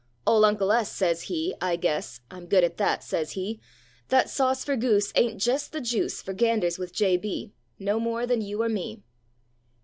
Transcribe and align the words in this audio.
Ole 0.25 0.45
Uncle 0.45 0.71
S., 0.71 0.91
sez 0.91 1.21
he, 1.29 1.53
"I 1.61 1.75
guess 1.75 2.21
(I'm 2.31 2.47
good 2.47 2.63
at 2.63 2.77
thet)," 2.77 3.03
sez 3.03 3.33
he, 3.33 3.61
"Thet 4.07 4.31
sauce 4.31 4.65
for 4.65 4.75
goose 4.75 5.13
ain't 5.15 5.39
jest 5.39 5.73
the 5.73 5.79
juice 5.79 6.23
For 6.23 6.33
ganders 6.33 6.79
with 6.79 6.91
J. 6.91 7.17
B., 7.17 7.53
No 7.77 7.99
more 7.99 8.25
than 8.25 8.41
you 8.41 8.63
or 8.63 8.67
me." 8.69 9.03